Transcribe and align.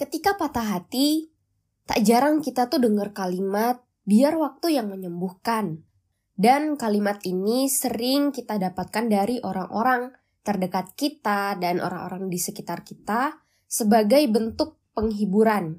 Ketika 0.00 0.32
patah 0.40 0.80
hati, 0.80 1.28
tak 1.84 2.00
jarang 2.08 2.40
kita 2.40 2.72
tuh 2.72 2.80
dengar 2.80 3.12
kalimat 3.12 3.84
biar 4.08 4.32
waktu 4.32 4.80
yang 4.80 4.88
menyembuhkan. 4.88 5.84
Dan 6.32 6.80
kalimat 6.80 7.20
ini 7.28 7.68
sering 7.68 8.32
kita 8.32 8.56
dapatkan 8.56 9.12
dari 9.12 9.44
orang-orang 9.44 10.08
terdekat 10.40 10.96
kita 10.96 11.52
dan 11.60 11.84
orang-orang 11.84 12.32
di 12.32 12.40
sekitar 12.40 12.80
kita 12.80 13.44
sebagai 13.68 14.24
bentuk 14.32 14.80
penghiburan. 14.96 15.76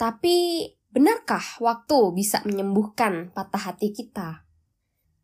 Tapi 0.00 0.64
benarkah 0.88 1.60
waktu 1.60 2.16
bisa 2.16 2.40
menyembuhkan 2.48 3.36
patah 3.36 3.68
hati 3.68 3.92
kita? 3.92 4.48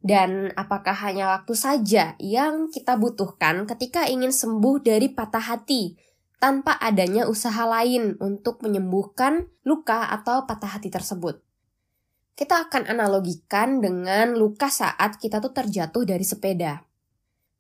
Dan 0.05 0.53
apakah 0.53 1.01
hanya 1.01 1.33
waktu 1.33 1.57
saja 1.57 2.13
yang 2.21 2.69
kita 2.69 3.01
butuhkan 3.01 3.65
ketika 3.65 4.05
ingin 4.05 4.37
sembuh 4.37 4.85
dari 4.85 5.09
patah 5.09 5.57
hati 5.57 6.06
tanpa 6.37 6.77
adanya 6.77 7.25
usaha 7.25 7.65
lain 7.65 8.21
untuk 8.21 8.61
menyembuhkan 8.61 9.49
luka 9.65 10.13
atau 10.13 10.45
patah 10.45 10.77
hati 10.77 10.93
tersebut. 10.93 11.41
Kita 12.37 12.69
akan 12.69 12.93
analogikan 12.93 13.81
dengan 13.81 14.37
luka 14.37 14.69
saat 14.69 15.17
kita 15.17 15.41
tuh 15.41 15.57
terjatuh 15.57 16.05
dari 16.05 16.21
sepeda. 16.21 16.85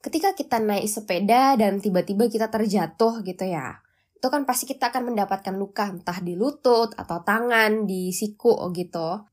Ketika 0.04 0.36
kita 0.36 0.60
naik 0.60 0.84
sepeda 0.84 1.56
dan 1.56 1.80
tiba-tiba 1.80 2.28
kita 2.28 2.52
terjatuh 2.52 3.24
gitu 3.24 3.44
ya, 3.48 3.80
itu 4.12 4.26
kan 4.28 4.44
pasti 4.44 4.68
kita 4.68 4.92
akan 4.92 5.12
mendapatkan 5.12 5.56
luka 5.56 5.88
entah 5.88 6.20
di 6.20 6.36
lutut 6.36 6.92
atau 6.92 7.24
tangan, 7.24 7.88
di 7.88 8.12
siku 8.12 8.68
gitu. 8.76 9.24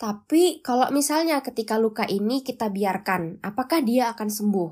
Tapi 0.00 0.64
kalau 0.64 0.88
misalnya 0.92 1.44
ketika 1.44 1.76
luka 1.76 2.08
ini 2.08 2.40
kita 2.40 2.72
biarkan, 2.72 3.40
apakah 3.44 3.84
dia 3.84 4.12
akan 4.12 4.28
sembuh? 4.32 4.70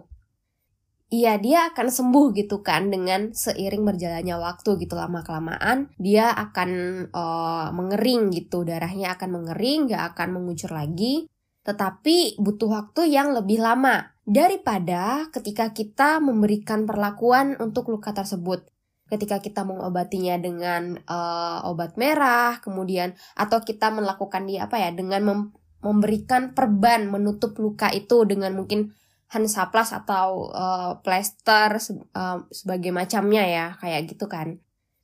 Iya 1.08 1.40
dia 1.40 1.72
akan 1.72 1.88
sembuh 1.88 2.36
gitu 2.36 2.60
kan 2.60 2.92
dengan 2.92 3.32
seiring 3.32 3.80
berjalannya 3.80 4.36
waktu 4.44 4.76
gitu 4.76 4.92
lama 4.92 5.24
kelamaan 5.24 5.88
dia 5.96 6.28
akan 6.36 6.70
uh, 7.08 7.72
mengering 7.72 8.28
gitu 8.28 8.60
darahnya 8.60 9.16
akan 9.16 9.40
mengering 9.40 9.88
gak 9.88 10.12
akan 10.12 10.36
mengucur 10.36 10.68
lagi. 10.68 11.24
Tetapi 11.64 12.36
butuh 12.36 12.68
waktu 12.68 13.08
yang 13.08 13.32
lebih 13.32 13.56
lama 13.56 14.12
daripada 14.28 15.32
ketika 15.32 15.72
kita 15.72 16.20
memberikan 16.20 16.84
perlakuan 16.84 17.56
untuk 17.56 17.88
luka 17.88 18.12
tersebut. 18.12 18.68
Ketika 19.08 19.40
kita 19.40 19.64
mengobatinya 19.64 20.36
dengan 20.36 21.00
uh, 21.08 21.64
obat 21.72 21.96
merah 21.96 22.60
kemudian 22.60 23.16
atau 23.32 23.64
kita 23.64 23.88
melakukan 23.88 24.44
dia 24.44 24.68
apa 24.68 24.76
ya 24.76 24.92
dengan 24.92 25.24
mem 25.24 25.40
memberikan 25.78 26.52
perban 26.52 27.06
menutup 27.08 27.54
luka 27.56 27.88
itu 27.94 28.26
dengan 28.26 28.52
mungkin 28.58 28.97
Hansaplas 29.28 29.92
atau 29.92 30.48
uh, 30.48 31.04
plester 31.04 31.76
uh, 32.16 32.38
sebagai 32.48 32.92
macamnya 32.92 33.44
ya 33.44 33.66
kayak 33.76 34.08
gitu 34.08 34.24
kan. 34.24 34.56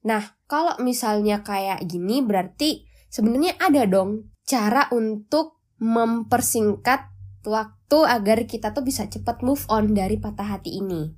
Nah 0.05 0.37
kalau 0.49 0.77
misalnya 0.81 1.45
kayak 1.45 1.85
gini 1.85 2.25
berarti 2.25 2.89
sebenarnya 3.13 3.61
ada 3.61 3.85
dong 3.85 4.33
cara 4.45 4.89
untuk 4.93 5.61
mempersingkat 5.81 7.13
waktu 7.45 7.99
agar 8.09 8.49
kita 8.49 8.73
tuh 8.73 8.85
bisa 8.85 9.05
cepat 9.09 9.45
move 9.45 9.65
on 9.69 9.93
dari 9.93 10.17
patah 10.17 10.57
hati 10.57 10.81
ini. 10.81 11.13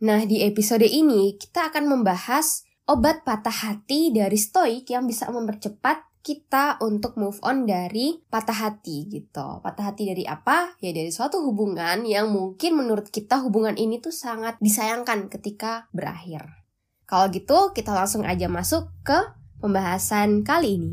Nah 0.00 0.24
di 0.24 0.40
episode 0.40 0.88
ini 0.88 1.36
kita 1.36 1.68
akan 1.68 1.92
membahas 1.92 2.64
obat 2.88 3.22
patah 3.22 3.68
hati 3.68 4.10
dari 4.10 4.40
stoik 4.40 4.88
yang 4.88 5.04
bisa 5.04 5.28
mempercepat 5.28 6.09
kita 6.20 6.78
untuk 6.84 7.16
move 7.16 7.40
on 7.40 7.64
dari 7.64 8.20
patah 8.28 8.68
hati 8.68 9.08
gitu. 9.08 9.60
Patah 9.64 9.92
hati 9.92 10.08
dari 10.12 10.24
apa? 10.28 10.76
Ya 10.78 10.92
dari 10.92 11.08
suatu 11.08 11.40
hubungan 11.42 12.04
yang 12.04 12.30
mungkin 12.30 12.76
menurut 12.76 13.08
kita 13.08 13.40
hubungan 13.40 13.74
ini 13.74 13.98
tuh 13.98 14.12
sangat 14.12 14.60
disayangkan 14.60 15.32
ketika 15.32 15.88
berakhir. 15.90 16.46
Kalau 17.08 17.26
gitu 17.32 17.74
kita 17.74 17.90
langsung 17.90 18.22
aja 18.22 18.46
masuk 18.46 18.86
ke 19.02 19.18
pembahasan 19.58 20.46
kali 20.46 20.78
ini. 20.78 20.92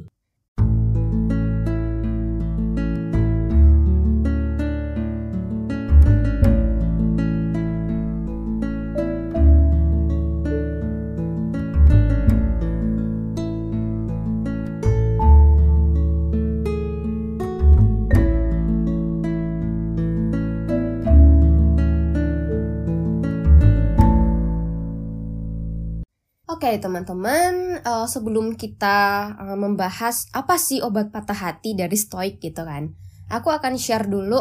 Oke 26.47 26.71
okay, 26.71 26.79
teman-teman, 26.79 27.83
uh, 27.83 28.07
sebelum 28.07 28.55
kita 28.55 29.35
uh, 29.35 29.59
membahas 29.59 30.31
apa 30.31 30.55
sih 30.55 30.79
obat 30.79 31.11
patah 31.11 31.35
hati 31.35 31.75
dari 31.75 31.99
stoik 31.99 32.39
gitu 32.39 32.63
kan, 32.63 32.95
aku 33.27 33.51
akan 33.51 33.75
share 33.75 34.07
dulu 34.07 34.39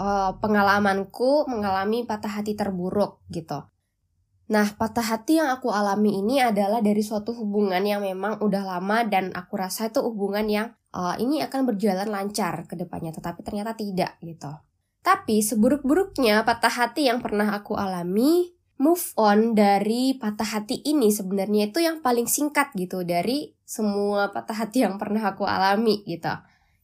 uh, 0.00 0.32
pengalamanku 0.40 1.44
mengalami 1.44 2.08
patah 2.08 2.40
hati 2.40 2.56
terburuk 2.56 3.20
gitu. 3.28 3.68
Nah, 4.48 4.80
patah 4.80 5.04
hati 5.04 5.36
yang 5.36 5.52
aku 5.52 5.68
alami 5.68 6.24
ini 6.24 6.40
adalah 6.40 6.80
dari 6.80 7.04
suatu 7.04 7.36
hubungan 7.36 7.84
yang 7.84 8.00
memang 8.00 8.40
udah 8.40 8.64
lama 8.64 9.04
dan 9.04 9.28
aku 9.36 9.60
rasa 9.60 9.92
itu 9.92 10.00
hubungan 10.00 10.48
yang 10.48 10.72
uh, 10.96 11.20
ini 11.20 11.44
akan 11.44 11.68
berjalan 11.68 12.08
lancar 12.08 12.64
ke 12.64 12.80
depannya, 12.80 13.12
tetapi 13.12 13.44
ternyata 13.44 13.76
tidak 13.76 14.16
gitu. 14.24 14.56
Tapi 15.04 15.44
seburuk-buruknya 15.44 16.48
patah 16.48 16.72
hati 16.72 17.12
yang 17.12 17.20
pernah 17.20 17.52
aku 17.52 17.76
alami 17.76 18.55
move 18.76 19.12
on 19.16 19.56
dari 19.56 20.16
patah 20.16 20.60
hati 20.60 20.84
ini 20.84 21.08
sebenarnya 21.08 21.72
itu 21.72 21.80
yang 21.80 22.04
paling 22.04 22.28
singkat 22.28 22.72
gitu 22.76 23.02
dari 23.02 23.56
semua 23.64 24.30
patah 24.30 24.66
hati 24.66 24.84
yang 24.84 25.00
pernah 25.00 25.32
aku 25.32 25.48
alami 25.48 26.04
gitu. 26.04 26.32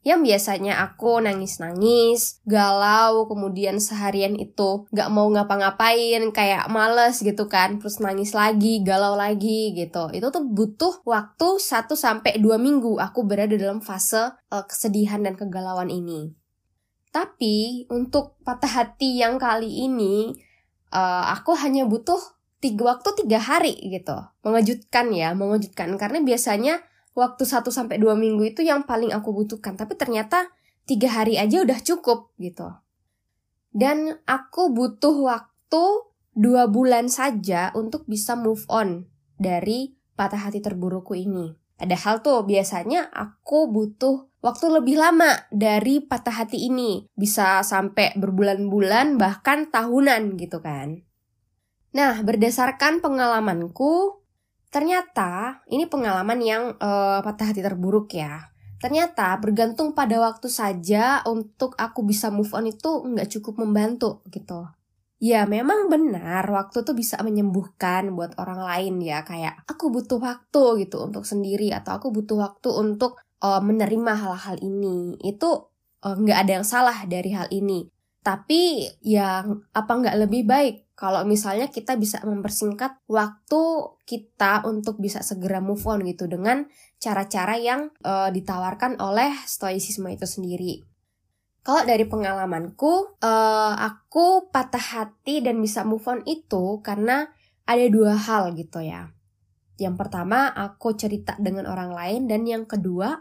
Yang 0.03 0.21
biasanya 0.27 0.83
aku 0.83 1.23
nangis-nangis, 1.23 2.43
galau, 2.43 3.31
kemudian 3.31 3.79
seharian 3.79 4.35
itu 4.35 4.91
gak 4.91 5.07
mau 5.15 5.31
ngapa-ngapain, 5.31 6.27
kayak 6.35 6.67
males 6.75 7.23
gitu 7.23 7.47
kan, 7.47 7.79
terus 7.79 8.03
nangis 8.03 8.35
lagi, 8.35 8.83
galau 8.83 9.15
lagi 9.15 9.71
gitu. 9.79 10.11
Itu 10.11 10.35
tuh 10.35 10.43
butuh 10.43 11.07
waktu 11.07 11.63
1 11.63 11.87
sampai 11.95 12.43
2 12.43 12.59
minggu 12.59 12.99
aku 12.99 13.23
berada 13.23 13.55
dalam 13.55 13.79
fase 13.79 14.35
uh, 14.51 14.67
kesedihan 14.67 15.23
dan 15.23 15.39
kegalauan 15.39 15.87
ini. 15.87 16.35
Tapi 17.15 17.87
untuk 17.87 18.43
patah 18.43 18.83
hati 18.83 19.23
yang 19.23 19.39
kali 19.39 19.87
ini 19.87 20.35
uh, 20.93 21.33
aku 21.33 21.57
hanya 21.57 21.89
butuh 21.89 22.21
tiga 22.63 22.95
waktu 22.95 23.25
tiga 23.25 23.43
hari 23.43 23.75
gitu. 23.91 24.15
Mengejutkan 24.47 25.11
ya 25.11 25.35
mengejutkan. 25.35 25.97
Karena 25.99 26.23
biasanya 26.23 26.85
waktu 27.19 27.43
1 27.43 27.67
sampai 27.69 27.99
dua 27.99 28.15
minggu 28.15 28.55
itu 28.55 28.63
yang 28.63 28.87
paling 28.87 29.11
aku 29.11 29.35
butuhkan. 29.35 29.75
Tapi 29.75 29.99
ternyata 29.99 30.53
tiga 30.87 31.11
hari 31.11 31.41
aja 31.41 31.65
udah 31.65 31.79
cukup 31.83 32.31
gitu. 32.39 32.71
Dan 33.73 34.21
aku 34.29 34.71
butuh 34.71 35.17
waktu 35.25 35.85
dua 36.33 36.69
bulan 36.69 37.09
saja 37.09 37.73
untuk 37.77 38.05
bisa 38.09 38.37
move 38.37 38.65
on 38.69 39.09
dari 39.41 39.97
patah 40.17 40.49
hati 40.49 40.61
terburukku 40.61 41.17
ini. 41.17 41.57
Padahal 41.77 42.23
tuh 42.23 42.47
biasanya 42.47 43.11
aku 43.11 43.67
butuh 43.69 44.32
waktu 44.43 44.67
lebih 44.69 44.99
lama 44.99 45.47
dari 45.49 46.03
patah 46.03 46.45
hati 46.45 46.69
ini. 46.69 47.07
Bisa 47.15 47.63
sampai 47.63 48.13
berbulan-bulan 48.19 49.17
bahkan 49.17 49.71
tahunan 49.71 50.37
gitu 50.37 50.59
kan. 50.61 51.01
Nah, 51.95 52.21
berdasarkan 52.21 52.99
pengalamanku, 52.99 54.21
ternyata 54.69 55.63
ini 55.71 55.87
pengalaman 55.87 56.41
yang 56.43 56.63
uh, 56.77 57.23
patah 57.23 57.55
hati 57.55 57.63
terburuk 57.63 58.11
ya. 58.13 58.53
Ternyata 58.83 59.39
bergantung 59.39 59.95
pada 59.95 60.19
waktu 60.19 60.51
saja 60.51 61.23
untuk 61.31 61.79
aku 61.79 62.03
bisa 62.03 62.35
move 62.35 62.51
on 62.51 62.67
itu 62.67 63.07
nggak 63.07 63.31
cukup 63.39 63.63
membantu 63.63 64.27
gitu. 64.27 64.67
Ya 65.23 65.47
memang 65.47 65.87
benar 65.87 66.43
waktu 66.51 66.83
tuh 66.83 66.99
bisa 66.99 67.15
menyembuhkan 67.23 68.11
buat 68.11 68.35
orang 68.43 68.59
lain 68.59 68.99
ya 68.99 69.23
kayak 69.23 69.63
aku 69.71 69.95
butuh 69.95 70.19
waktu 70.19 70.83
gitu 70.83 70.99
untuk 70.99 71.23
sendiri 71.23 71.71
atau 71.71 71.95
aku 71.95 72.11
butuh 72.11 72.43
waktu 72.43 72.75
untuk 72.75 73.23
uh, 73.43 73.61
menerima 73.61 74.13
hal-hal 74.15 74.57
ini 74.63 75.19
itu 75.21 75.51
uh, 76.07 76.17
nggak 76.17 76.39
ada 76.47 76.53
yang 76.63 76.67
salah 76.67 76.97
dari 77.05 77.35
hal 77.35 77.51
ini 77.51 77.91
tapi 78.23 78.87
yang 79.03 79.67
apa 79.75 79.93
nggak 79.99 80.17
lebih 80.23 80.47
baik 80.47 80.95
kalau 80.95 81.27
misalnya 81.27 81.67
kita 81.67 81.99
bisa 81.99 82.23
mempersingkat 82.23 82.95
waktu 83.11 83.63
kita 84.07 84.63
untuk 84.63 85.03
bisa 85.03 85.19
segera 85.27 85.59
move 85.59 85.83
on 85.91 86.07
gitu 86.07 86.31
dengan 86.31 86.71
cara-cara 87.03 87.59
yang 87.59 87.91
uh, 88.07 88.31
ditawarkan 88.31 89.03
oleh 89.03 89.35
stoicisme 89.43 90.07
itu 90.15 90.23
sendiri. 90.23 90.87
Kalau 91.67 91.83
dari 91.83 92.07
pengalamanku, 92.07 93.19
uh, 93.19 93.75
aku 93.75 94.55
patah 94.55 94.83
hati 94.83 95.43
dan 95.43 95.59
bisa 95.59 95.83
move 95.83 96.07
on 96.07 96.23
itu 96.23 96.79
karena 96.87 97.27
ada 97.67 97.87
dua 97.91 98.15
hal 98.15 98.55
gitu 98.55 98.79
ya. 98.83 99.11
Yang 99.83 100.07
pertama, 100.07 100.55
aku 100.55 100.95
cerita 100.95 101.35
dengan 101.43 101.67
orang 101.67 101.91
lain 101.91 102.31
dan 102.31 102.47
yang 102.47 102.63
kedua, 102.63 103.19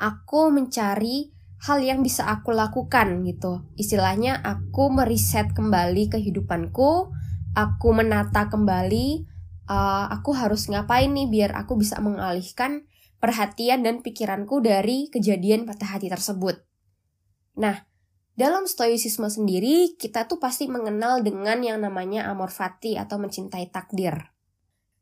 aku 0.00 0.48
mencari 0.48 1.28
hal 1.60 1.84
yang 1.84 2.00
bisa 2.00 2.24
aku 2.24 2.56
lakukan 2.56 3.20
gitu. 3.28 3.68
Istilahnya 3.76 4.40
aku 4.40 4.88
meriset 4.88 5.52
kembali 5.52 6.08
kehidupanku, 6.08 7.12
aku 7.52 7.88
menata 7.92 8.48
kembali 8.48 9.28
uh, 9.68 10.08
aku 10.08 10.32
harus 10.32 10.66
ngapain 10.72 11.12
nih 11.12 11.28
biar 11.28 11.50
aku 11.54 11.76
bisa 11.76 12.00
mengalihkan 12.00 12.88
perhatian 13.20 13.84
dan 13.84 14.00
pikiranku 14.00 14.64
dari 14.64 15.12
kejadian 15.12 15.68
patah 15.68 16.00
hati 16.00 16.08
tersebut. 16.08 16.64
Nah, 17.60 17.84
dalam 18.32 18.64
stoicisme 18.64 19.28
sendiri, 19.28 20.00
kita 20.00 20.24
tuh 20.24 20.40
pasti 20.40 20.64
mengenal 20.64 21.20
dengan 21.20 21.60
yang 21.60 21.84
namanya 21.84 22.32
amor 22.32 22.48
fati 22.48 22.96
atau 22.96 23.20
mencintai 23.20 23.68
takdir. 23.68 24.29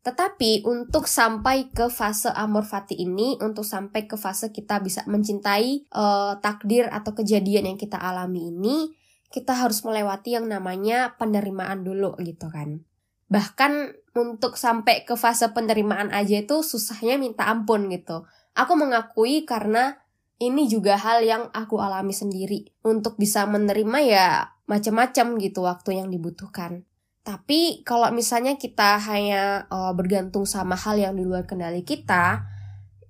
Tetapi 0.09 0.65
untuk 0.65 1.05
sampai 1.05 1.69
ke 1.69 1.93
fase 1.93 2.33
amor 2.33 2.65
fati 2.65 2.97
ini, 2.97 3.37
untuk 3.45 3.61
sampai 3.61 4.09
ke 4.09 4.17
fase 4.17 4.49
kita 4.49 4.81
bisa 4.81 5.05
mencintai 5.05 5.85
uh, 5.93 6.41
takdir 6.41 6.89
atau 6.89 7.13
kejadian 7.13 7.69
yang 7.69 7.77
kita 7.77 8.01
alami 8.01 8.49
ini, 8.49 8.97
kita 9.29 9.53
harus 9.53 9.85
melewati 9.85 10.41
yang 10.41 10.49
namanya 10.49 11.13
penerimaan 11.21 11.85
dulu 11.85 12.17
gitu 12.25 12.49
kan. 12.49 12.89
Bahkan 13.29 13.73
untuk 14.17 14.57
sampai 14.57 15.05
ke 15.05 15.13
fase 15.13 15.53
penerimaan 15.53 16.09
aja 16.09 16.41
itu 16.41 16.65
susahnya 16.65 17.21
minta 17.21 17.45
ampun 17.45 17.93
gitu. 17.93 18.25
Aku 18.57 18.81
mengakui 18.81 19.45
karena 19.45 20.01
ini 20.41 20.73
juga 20.73 20.97
hal 20.97 21.21
yang 21.21 21.53
aku 21.53 21.85
alami 21.85 22.17
sendiri. 22.17 22.65
Untuk 22.81 23.21
bisa 23.21 23.45
menerima 23.45 23.99
ya 24.09 24.57
macam-macam 24.65 25.37
gitu 25.37 25.69
waktu 25.69 26.01
yang 26.01 26.09
dibutuhkan. 26.09 26.88
Tapi 27.29 27.85
kalau 27.85 28.09
misalnya 28.09 28.57
kita 28.57 28.97
hanya 29.05 29.69
uh, 29.69 29.93
bergantung 29.93 30.49
sama 30.49 30.81
hal 30.81 30.97
yang 30.97 31.13
di 31.13 31.29
luar 31.29 31.45
kendali 31.45 31.85
kita, 31.85 32.41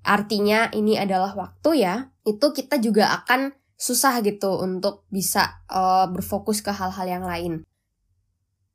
artinya 0.03 0.75
ini 0.75 0.99
adalah 0.99 1.39
waktu 1.39 1.87
ya, 1.87 2.11
itu 2.27 2.51
kita 2.51 2.83
juga 2.83 3.15
akan 3.15 3.55
susah 3.79 4.19
gitu 4.27 4.59
untuk 4.59 5.07
bisa 5.07 5.63
uh, 5.71 6.11
berfokus 6.11 6.67
ke 6.67 6.75
hal-hal 6.75 7.07
yang 7.07 7.23
lain. 7.23 7.63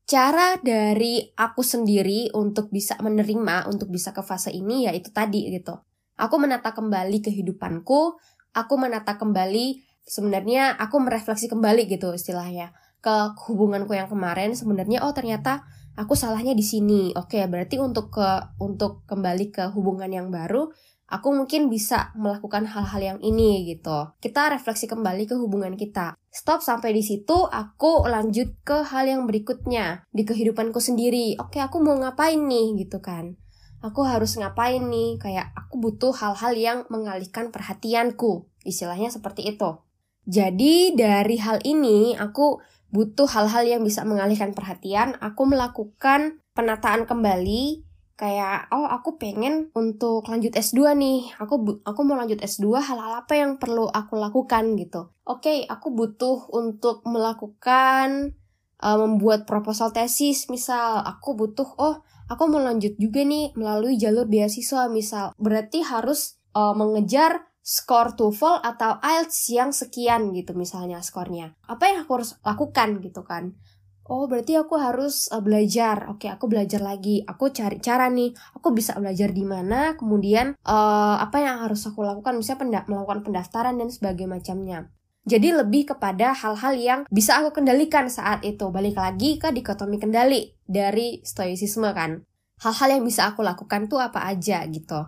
Cara 0.07 0.55
dari 0.63 1.27
aku 1.35 1.59
sendiri 1.59 2.31
untuk 2.31 2.71
bisa 2.71 2.95
menerima, 3.03 3.67
untuk 3.67 3.91
bisa 3.91 4.15
ke 4.15 4.23
fase 4.23 4.47
ini 4.47 4.87
ya 4.87 4.95
itu 4.95 5.11
tadi 5.11 5.51
gitu. 5.51 5.75
Aku 6.23 6.39
menata 6.39 6.71
kembali 6.71 7.19
kehidupanku, 7.19 8.15
aku 8.55 8.73
menata 8.79 9.19
kembali 9.19 9.83
sebenarnya 10.07 10.79
aku 10.79 11.03
merefleksi 11.03 11.51
kembali 11.51 11.83
gitu 11.91 12.15
istilahnya 12.15 12.71
ke 13.03 13.35
hubunganku 13.51 13.91
yang 13.91 14.07
kemarin 14.07 14.55
sebenarnya 14.55 15.03
oh 15.03 15.11
ternyata 15.11 15.67
aku 15.99 16.15
salahnya 16.15 16.55
di 16.55 16.63
sini. 16.63 17.11
Oke, 17.19 17.43
berarti 17.51 17.77
untuk 17.77 18.15
ke 18.15 18.55
untuk 18.63 19.03
kembali 19.05 19.51
ke 19.51 19.63
hubungan 19.75 20.07
yang 20.07 20.31
baru 20.31 20.71
aku 21.11 21.29
mungkin 21.35 21.67
bisa 21.67 22.15
melakukan 22.15 22.63
hal-hal 22.65 23.01
yang 23.03 23.19
ini 23.19 23.67
gitu. 23.67 24.15
Kita 24.17 24.49
refleksi 24.49 24.87
kembali 24.87 25.27
ke 25.27 25.35
hubungan 25.35 25.75
kita. 25.75 26.15
Stop 26.31 26.65
sampai 26.65 26.95
di 26.95 27.05
situ, 27.05 27.45
aku 27.45 28.07
lanjut 28.09 28.57
ke 28.65 28.81
hal 28.81 29.05
yang 29.05 29.29
berikutnya 29.29 30.07
di 30.09 30.25
kehidupanku 30.25 30.81
sendiri. 30.81 31.37
Oke, 31.37 31.61
aku 31.61 31.83
mau 31.83 31.93
ngapain 31.99 32.39
nih 32.39 32.87
gitu 32.87 32.97
kan 33.03 33.37
aku 33.83 34.07
harus 34.07 34.39
ngapain 34.39 34.79
nih 34.79 35.19
kayak 35.19 35.51
aku 35.59 35.75
butuh 35.77 36.15
hal-hal 36.15 36.55
yang 36.55 36.79
mengalihkan 36.87 37.51
perhatianku 37.51 38.47
istilahnya 38.63 39.11
seperti 39.11 39.43
itu 39.43 39.83
jadi 40.23 40.95
dari 40.95 41.35
hal 41.35 41.59
ini 41.67 42.15
aku 42.15 42.63
butuh 42.93 43.25
hal-hal 43.25 43.65
yang 43.65 43.81
bisa 43.81 44.05
mengalihkan 44.05 44.53
perhatian 44.53 45.17
aku 45.17 45.49
melakukan 45.49 46.39
penataan 46.53 47.09
kembali. 47.09 47.83
Kayak 48.13 48.69
oh 48.69 48.85
aku 48.85 49.17
pengen 49.17 49.73
untuk 49.73 50.29
lanjut 50.29 50.53
S2 50.53 50.93
nih. 50.93 51.33
Aku 51.41 51.81
aku 51.81 51.99
mau 52.05 52.13
lanjut 52.13 52.37
S2 52.37 52.77
hal-hal 52.77 53.25
apa 53.25 53.33
yang 53.33 53.57
perlu 53.57 53.89
aku 53.89 54.15
lakukan 54.21 54.77
gitu. 54.77 55.09
Oke 55.25 55.49
okay, 55.49 55.57
aku 55.65 55.89
butuh 55.89 56.45
untuk 56.53 57.01
melakukan 57.09 58.37
uh, 58.85 58.97
membuat 59.01 59.49
proposal 59.49 59.89
tesis. 59.89 60.45
Misal 60.53 61.01
aku 61.01 61.33
butuh 61.33 61.65
oh 61.81 62.05
aku 62.29 62.43
mau 62.45 62.61
lanjut 62.61 62.93
juga 63.01 63.25
nih 63.25 63.57
melalui 63.57 63.97
jalur 63.97 64.29
beasiswa. 64.29 64.85
Misal 64.93 65.33
berarti 65.41 65.81
harus 65.81 66.37
uh, 66.53 66.77
mengejar 66.77 67.49
skor 67.63 68.19
TOEFL 68.19 68.59
atau 68.59 68.99
IELTS 68.99 69.39
yang 69.55 69.71
sekian 69.71 70.35
gitu 70.35 70.51
misalnya 70.51 70.99
skornya 70.99 71.55
apa 71.65 71.87
yang 71.87 72.03
aku 72.03 72.19
harus 72.19 72.35
lakukan 72.43 72.99
gitu 72.99 73.23
kan 73.23 73.55
Oh, 74.03 74.27
berarti 74.27 74.59
aku 74.59 74.75
harus 74.75 75.31
uh, 75.31 75.39
belajar. 75.39 76.11
Oke, 76.11 76.27
aku 76.27 76.51
belajar 76.51 76.83
lagi. 76.83 77.23
Aku 77.23 77.55
cari 77.55 77.79
cara 77.79 78.11
nih. 78.11 78.35
Aku 78.59 78.75
bisa 78.75 78.91
belajar 78.99 79.31
di 79.31 79.47
mana. 79.47 79.95
Kemudian 79.95 80.59
uh, 80.67 81.15
apa 81.23 81.39
yang 81.39 81.63
harus 81.63 81.87
aku 81.87 82.03
lakukan? 82.03 82.35
Misalnya 82.35 82.59
penda 82.59 82.79
melakukan 82.91 83.23
pendaftaran 83.23 83.79
dan 83.79 83.87
sebagainya 83.87 84.27
macamnya. 84.27 84.79
Jadi 85.23 85.55
lebih 85.55 85.95
kepada 85.95 86.35
hal-hal 86.35 86.73
yang 86.75 86.99
bisa 87.07 87.39
aku 87.39 87.63
kendalikan 87.63 88.11
saat 88.11 88.43
itu. 88.43 88.67
Balik 88.75 88.99
lagi 88.99 89.39
ke 89.39 89.55
dikotomi 89.55 89.95
kendali 89.95 90.51
dari 90.67 91.23
stoicisme 91.23 91.87
kan. 91.95 92.27
Hal-hal 92.59 92.99
yang 92.99 93.07
bisa 93.07 93.31
aku 93.31 93.39
lakukan 93.39 93.87
tuh 93.87 94.03
apa 94.03 94.27
aja 94.27 94.67
gitu. 94.67 94.99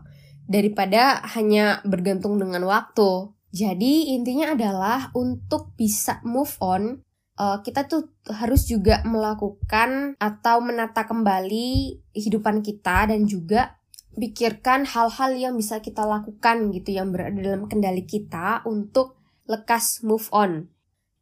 Daripada 0.45 1.25
hanya 1.36 1.81
bergantung 1.86 2.38
dengan 2.38 2.63
waktu. 2.69 3.33
Jadi 3.56 4.13
intinya 4.13 4.51
adalah 4.51 5.09
untuk 5.15 5.71
bisa 5.80 6.19
move 6.27 6.53
on, 6.59 7.06
uh, 7.39 7.63
kita 7.63 7.88
tuh 7.88 8.12
harus 8.27 8.68
juga 8.68 9.00
melakukan 9.07 10.19
atau 10.19 10.59
menata 10.59 11.07
kembali 11.07 12.00
kehidupan 12.12 12.59
kita 12.63 13.12
dan 13.12 13.24
juga 13.27 13.80
pikirkan 14.15 14.88
hal-hal 14.88 15.31
yang 15.36 15.53
bisa 15.59 15.83
kita 15.83 16.07
lakukan 16.07 16.71
gitu 16.71 16.95
yang 16.95 17.12
berada 17.12 17.36
dalam 17.36 17.68
kendali 17.68 18.07
kita 18.07 18.63
untuk 18.63 19.19
lekas 19.45 20.01
move 20.01 20.27
on. 20.31 20.71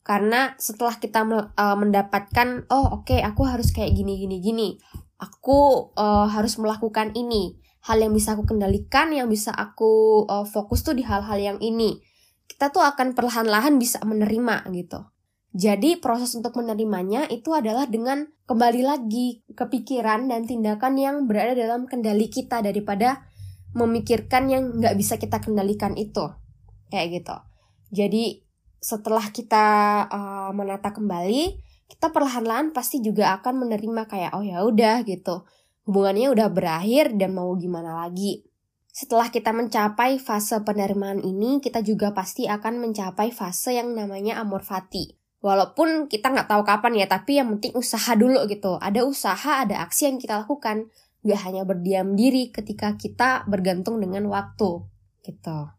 Karena 0.04 0.54
setelah 0.60 1.00
kita 1.00 1.24
uh, 1.24 1.78
mendapatkan, 1.80 2.68
oh 2.70 3.02
oke 3.02 3.08
okay, 3.08 3.20
aku 3.24 3.48
harus 3.48 3.72
kayak 3.72 3.96
gini 3.96 4.20
gini 4.20 4.38
gini, 4.44 4.70
aku 5.16 5.90
uh, 5.96 6.28
harus 6.28 6.60
melakukan 6.60 7.16
ini, 7.16 7.56
hal 7.84 7.98
yang 8.00 8.16
bisa 8.16 8.36
aku 8.36 8.48
kendalikan, 8.48 9.12
yang 9.12 9.28
bisa 9.28 9.52
aku 9.52 10.24
uh, 10.32 10.48
fokus 10.48 10.88
tuh 10.88 10.96
di 10.96 11.04
hal-hal 11.04 11.36
yang 11.40 11.60
ini. 11.60 12.00
Kita 12.48 12.72
tuh 12.72 12.84
akan 12.84 13.12
perlahan-lahan 13.12 13.76
bisa 13.76 14.00
menerima 14.08 14.68
gitu. 14.72 15.04
Jadi 15.54 16.02
proses 16.02 16.34
untuk 16.34 16.58
menerimanya 16.58 17.30
itu 17.30 17.54
adalah 17.54 17.86
dengan 17.86 18.26
kembali 18.50 18.82
lagi 18.82 19.46
kepikiran 19.54 20.26
dan 20.26 20.50
tindakan 20.50 20.98
yang 20.98 21.16
berada 21.30 21.54
dalam 21.54 21.86
kendali 21.86 22.26
kita 22.26 22.66
daripada 22.66 23.22
memikirkan 23.78 24.50
yang 24.50 24.64
nggak 24.82 24.98
bisa 24.98 25.22
kita 25.22 25.38
kendalikan 25.44 25.94
itu. 25.94 26.26
Kayak 26.90 27.22
gitu. 27.22 27.36
Jadi 27.94 28.42
setelah 28.82 29.30
kita 29.30 29.66
uh, 30.10 30.50
menata 30.58 30.90
kembali, 30.90 31.62
kita 31.86 32.10
perlahan-lahan 32.10 32.74
pasti 32.74 33.04
juga 33.06 33.38
akan 33.38 33.68
menerima 33.68 34.10
kayak 34.10 34.32
oh 34.34 34.42
ya 34.42 34.66
udah 34.66 35.06
gitu. 35.06 35.46
Hubungannya 35.84 36.32
udah 36.32 36.48
berakhir 36.48 37.16
dan 37.20 37.36
mau 37.36 37.52
gimana 37.60 38.08
lagi. 38.08 38.44
Setelah 38.94 39.34
kita 39.34 39.50
mencapai 39.52 40.22
fase 40.22 40.62
penerimaan 40.62 41.20
ini, 41.20 41.58
kita 41.58 41.82
juga 41.82 42.14
pasti 42.14 42.46
akan 42.46 42.78
mencapai 42.78 43.34
fase 43.34 43.74
yang 43.74 43.92
namanya 43.98 44.38
amor 44.38 44.62
fati. 44.62 45.18
Walaupun 45.44 46.08
kita 46.08 46.32
nggak 46.32 46.48
tahu 46.48 46.64
kapan 46.64 47.04
ya, 47.04 47.06
tapi 47.10 47.36
yang 47.36 47.52
penting 47.58 47.76
usaha 47.76 48.16
dulu 48.16 48.48
gitu. 48.48 48.80
Ada 48.80 49.04
usaha, 49.04 49.66
ada 49.66 49.84
aksi 49.84 50.08
yang 50.08 50.18
kita 50.22 50.46
lakukan. 50.48 50.88
Gak 51.24 51.40
hanya 51.48 51.68
berdiam 51.68 52.16
diri 52.16 52.52
ketika 52.52 52.96
kita 52.96 53.44
bergantung 53.48 54.00
dengan 54.00 54.28
waktu 54.28 54.88
gitu. 55.24 55.72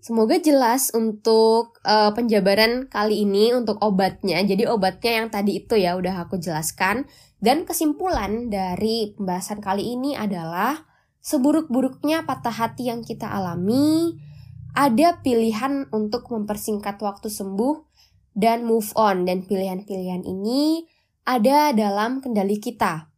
Semoga 0.00 0.40
jelas 0.40 0.88
untuk 0.96 1.76
uh, 1.84 2.16
penjabaran 2.16 2.88
kali 2.88 3.28
ini 3.28 3.52
untuk 3.52 3.76
obatnya. 3.84 4.40
Jadi 4.40 4.64
obatnya 4.64 5.12
yang 5.22 5.28
tadi 5.28 5.60
itu 5.60 5.76
ya 5.76 5.92
udah 5.92 6.24
aku 6.24 6.40
jelaskan. 6.40 7.04
Dan 7.40 7.64
kesimpulan 7.64 8.52
dari 8.52 9.16
pembahasan 9.16 9.64
kali 9.64 9.96
ini 9.96 10.12
adalah 10.12 10.76
seburuk-buruknya 11.24 12.28
patah 12.28 12.52
hati 12.52 12.92
yang 12.92 13.00
kita 13.00 13.32
alami, 13.32 14.20
ada 14.76 15.24
pilihan 15.24 15.88
untuk 15.88 16.28
mempersingkat 16.28 17.00
waktu 17.00 17.32
sembuh 17.32 17.80
dan 18.36 18.68
move 18.68 18.92
on. 18.92 19.24
Dan 19.24 19.48
pilihan-pilihan 19.48 20.28
ini 20.28 20.84
ada 21.24 21.72
dalam 21.72 22.20
kendali 22.20 22.60
kita. 22.60 23.08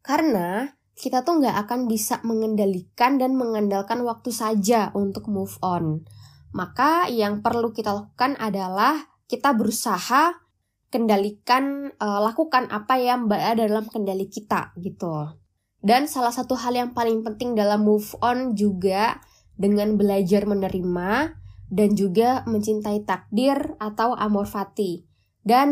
Karena 0.00 0.64
kita 0.96 1.20
tuh 1.20 1.44
nggak 1.44 1.68
akan 1.68 1.84
bisa 1.84 2.24
mengendalikan 2.24 3.20
dan 3.20 3.36
mengandalkan 3.36 4.02
waktu 4.08 4.32
saja 4.32 4.88
untuk 4.96 5.28
move 5.28 5.54
on. 5.60 6.08
Maka 6.56 7.12
yang 7.12 7.44
perlu 7.44 7.76
kita 7.76 7.92
lakukan 7.92 8.40
adalah 8.40 9.04
kita 9.28 9.52
berusaha 9.52 10.47
kendalikan, 10.88 11.92
uh, 12.00 12.20
lakukan 12.24 12.68
apa 12.72 12.96
yang 13.00 13.28
berada 13.28 13.68
dalam 13.68 13.86
kendali 13.88 14.28
kita 14.28 14.72
gitu. 14.80 15.36
Dan 15.78 16.10
salah 16.10 16.34
satu 16.34 16.58
hal 16.58 16.74
yang 16.74 16.90
paling 16.96 17.22
penting 17.22 17.54
dalam 17.54 17.86
move 17.86 18.16
on 18.18 18.58
juga 18.58 19.22
dengan 19.54 19.94
belajar 19.94 20.48
menerima 20.48 21.38
dan 21.68 21.88
juga 21.94 22.42
mencintai 22.48 23.04
takdir 23.04 23.78
atau 23.78 24.16
amor 24.16 24.48
fati. 24.48 25.04
Dan 25.44 25.70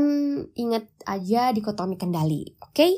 ingat 0.56 0.88
aja 1.04 1.50
dikotomi 1.52 1.99
kendali, 1.99 2.56
oke? 2.62 2.73
Okay? 2.73 2.92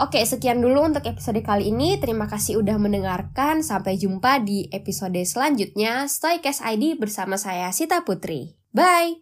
Oke, 0.00 0.24
sekian 0.24 0.64
dulu 0.64 0.86
untuk 0.86 1.04
episode 1.04 1.44
kali 1.44 1.68
ini. 1.68 2.00
Terima 2.00 2.24
kasih 2.24 2.56
udah 2.64 2.80
mendengarkan. 2.80 3.60
Sampai 3.60 4.00
jumpa 4.00 4.40
di 4.40 4.64
episode 4.72 5.20
selanjutnya. 5.28 6.08
Stoikes 6.08 6.64
ID 6.64 6.96
bersama 6.96 7.36
saya 7.36 7.68
Sita 7.68 8.00
Putri. 8.00 8.56
Bye! 8.72 9.20